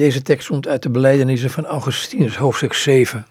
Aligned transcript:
Deze 0.00 0.22
tekst 0.22 0.48
komt 0.48 0.68
uit 0.68 0.82
de 0.82 0.90
belijdenissen 0.90 1.50
van 1.50 1.66
Augustinus, 1.66 2.36
hoofdstuk 2.36 2.72
7. 2.72 3.26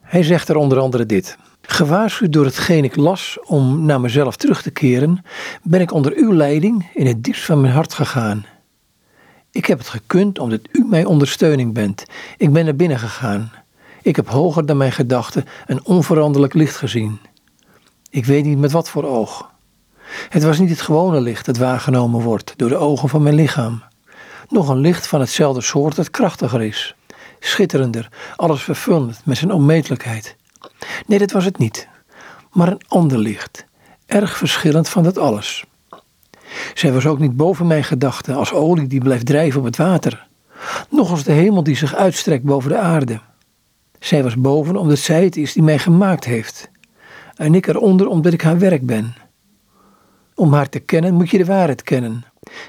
Hij 0.00 0.22
zegt 0.22 0.48
er 0.48 0.56
onder 0.56 0.78
andere 0.78 1.06
dit. 1.06 1.36
Gewaarschuwd 1.62 2.32
door 2.32 2.44
hetgeen 2.44 2.84
ik 2.84 2.96
las 2.96 3.38
om 3.44 3.84
naar 3.84 4.00
mezelf 4.00 4.36
terug 4.36 4.62
te 4.62 4.70
keren, 4.70 5.24
ben 5.62 5.80
ik 5.80 5.92
onder 5.92 6.12
uw 6.16 6.32
leiding 6.32 6.90
in 6.94 7.06
het 7.06 7.24
diepst 7.24 7.44
van 7.44 7.60
mijn 7.60 7.72
hart 7.72 7.94
gegaan. 7.94 8.46
Ik 9.50 9.66
heb 9.66 9.78
het 9.78 9.88
gekund 9.88 10.38
omdat 10.38 10.60
u 10.72 10.84
mijn 10.84 11.06
ondersteuning 11.06 11.74
bent. 11.74 12.04
Ik 12.36 12.52
ben 12.52 12.64
naar 12.64 12.76
binnen 12.76 12.98
gegaan. 12.98 13.52
Ik 14.02 14.16
heb 14.16 14.28
hoger 14.28 14.66
dan 14.66 14.76
mijn 14.76 14.92
gedachten 14.92 15.44
een 15.66 15.84
onveranderlijk 15.84 16.54
licht 16.54 16.76
gezien. 16.76 17.18
Ik 18.10 18.24
weet 18.24 18.44
niet 18.44 18.58
met 18.58 18.72
wat 18.72 18.88
voor 18.88 19.04
oog. 19.04 19.50
Het 20.28 20.42
was 20.42 20.58
niet 20.58 20.70
het 20.70 20.80
gewone 20.80 21.20
licht 21.20 21.46
dat 21.46 21.56
waargenomen 21.56 22.20
wordt 22.20 22.54
door 22.56 22.68
de 22.68 22.76
ogen 22.76 23.08
van 23.08 23.22
mijn 23.22 23.34
lichaam. 23.34 23.82
Nog 24.50 24.68
een 24.68 24.78
licht 24.78 25.06
van 25.06 25.20
hetzelfde 25.20 25.60
soort 25.60 25.96
dat 25.96 26.10
krachtiger 26.10 26.62
is, 26.62 26.94
schitterender, 27.38 28.08
alles 28.36 28.62
vervullend 28.62 29.20
met 29.24 29.36
zijn 29.36 29.52
onmetelijkheid. 29.52 30.36
Nee, 31.06 31.18
dat 31.18 31.30
was 31.30 31.44
het 31.44 31.58
niet, 31.58 31.88
maar 32.52 32.68
een 32.68 32.80
ander 32.88 33.18
licht, 33.18 33.64
erg 34.06 34.36
verschillend 34.36 34.88
van 34.88 35.02
dat 35.02 35.18
alles. 35.18 35.64
Zij 36.74 36.92
was 36.92 37.06
ook 37.06 37.18
niet 37.18 37.36
boven 37.36 37.66
mijn 37.66 37.84
gedachten 37.84 38.34
als 38.34 38.52
olie 38.52 38.86
die 38.86 39.00
blijft 39.00 39.26
drijven 39.26 39.60
op 39.60 39.66
het 39.66 39.76
water, 39.76 40.26
nog 40.88 41.10
als 41.10 41.24
de 41.24 41.32
hemel 41.32 41.62
die 41.62 41.76
zich 41.76 41.94
uitstrekt 41.94 42.44
boven 42.44 42.70
de 42.70 42.78
aarde. 42.78 43.20
Zij 43.98 44.22
was 44.22 44.36
boven 44.36 44.76
omdat 44.76 44.98
zij 44.98 45.24
het 45.24 45.36
is 45.36 45.52
die 45.52 45.62
mij 45.62 45.78
gemaakt 45.78 46.24
heeft, 46.24 46.70
en 47.34 47.54
ik 47.54 47.66
eronder 47.66 48.06
omdat 48.06 48.32
ik 48.32 48.42
haar 48.42 48.58
werk 48.58 48.86
ben. 48.86 49.14
Om 50.34 50.52
haar 50.52 50.68
te 50.68 50.78
kennen 50.78 51.14
moet 51.14 51.30
je 51.30 51.38
de 51.38 51.44
waarheid 51.44 51.82
kennen. 51.82 52.24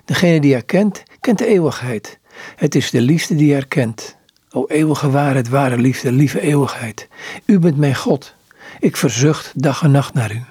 Degene 0.05 0.39
die 0.39 0.53
haar 0.53 0.63
kent, 0.63 1.03
de 1.19 1.45
eeuwigheid. 1.45 2.19
Het 2.55 2.75
is 2.75 2.89
de 2.89 3.01
liefde 3.01 3.35
die 3.35 3.53
haar 3.53 3.67
kent. 3.67 4.15
O 4.51 4.65
eeuwige 4.67 5.09
waarheid, 5.09 5.49
ware 5.49 5.77
liefde, 5.77 6.11
lieve 6.11 6.41
eeuwigheid. 6.41 7.07
U 7.45 7.59
bent 7.59 7.77
mijn 7.77 7.95
God. 7.95 8.35
Ik 8.79 8.97
verzucht 8.97 9.51
dag 9.55 9.83
en 9.83 9.91
nacht 9.91 10.13
naar 10.13 10.31
u. 10.31 10.41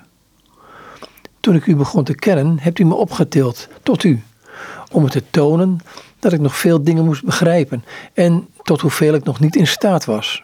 Toen 1.40 1.54
ik 1.54 1.66
u 1.66 1.76
begon 1.76 2.04
te 2.04 2.14
kennen, 2.14 2.58
hebt 2.58 2.78
u 2.78 2.84
me 2.84 2.94
opgetild 2.94 3.68
tot 3.82 4.04
u, 4.04 4.22
om 4.92 5.02
me 5.02 5.08
te 5.08 5.22
tonen 5.30 5.80
dat 6.18 6.32
ik 6.32 6.40
nog 6.40 6.56
veel 6.56 6.82
dingen 6.82 7.04
moest 7.04 7.24
begrijpen 7.24 7.84
en 8.14 8.48
tot 8.62 8.80
hoeveel 8.80 9.14
ik 9.14 9.24
nog 9.24 9.40
niet 9.40 9.56
in 9.56 9.66
staat 9.66 10.04
was. 10.04 10.42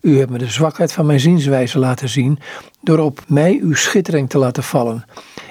U 0.00 0.18
hebt 0.18 0.30
me 0.30 0.38
de 0.38 0.50
zwakheid 0.50 0.92
van 0.92 1.06
mijn 1.06 1.20
zienswijze 1.20 1.78
laten 1.78 2.08
zien 2.08 2.38
door 2.80 2.98
op 2.98 3.24
mij 3.28 3.58
uw 3.62 3.74
schittering 3.74 4.30
te 4.30 4.38
laten 4.38 4.62
vallen. 4.62 5.04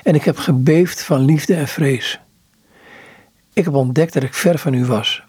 En 0.03 0.15
ik 0.15 0.23
heb 0.23 0.37
gebeefd 0.37 1.03
van 1.03 1.25
liefde 1.25 1.55
en 1.55 1.67
vrees. 1.67 2.19
Ik 3.55 3.63
heb 3.63 3.73
ontdekt 3.73 4.13
dat 4.13 4.23
ik 4.23 4.33
ver 4.33 4.59
van 4.59 4.73
u 4.73 4.85
was, 4.85 5.23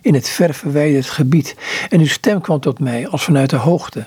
in 0.00 0.14
het 0.14 0.28
ver 0.28 0.54
verwijderd 0.54 1.06
gebied, 1.06 1.56
en 1.90 2.00
uw 2.00 2.06
stem 2.06 2.40
kwam 2.40 2.60
tot 2.60 2.78
mij 2.78 3.08
als 3.08 3.24
vanuit 3.24 3.50
de 3.50 3.56
hoogte. 3.56 4.06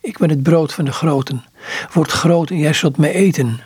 Ik 0.00 0.18
ben 0.18 0.28
het 0.28 0.42
brood 0.42 0.74
van 0.74 0.84
de 0.84 0.92
groten. 0.92 1.44
Word 1.92 2.10
groot 2.10 2.50
en 2.50 2.58
jij 2.58 2.72
zult 2.72 2.96
mij 2.96 3.12
eten. 3.12 3.60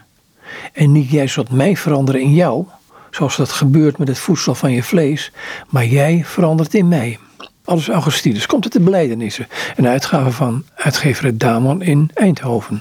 En 0.73 0.93
niet 0.93 1.11
jij 1.11 1.27
zult 1.27 1.51
mij 1.51 1.77
veranderen 1.77 2.21
in 2.21 2.35
jou, 2.35 2.65
zoals 3.11 3.37
dat 3.37 3.53
gebeurt 3.53 3.99
met 3.99 4.09
het 4.09 4.19
voedsel 4.19 4.55
van 4.55 4.73
je 4.73 4.83
vlees, 4.83 5.33
maar 5.69 5.87
jij 5.87 6.23
verandert 6.25 6.75
in 6.75 6.89
mij. 6.89 7.19
Alles 7.65 7.89
Augustinus 7.89 8.47
komt 8.47 8.65
het 8.65 8.73
de 8.73 8.81
Belijdenissen, 8.81 9.49
een 9.77 9.87
uitgave 9.87 10.31
van 10.31 10.65
uitgever 10.75 11.39
Damon 11.39 11.83
in 11.83 12.11
Eindhoven. 12.15 12.81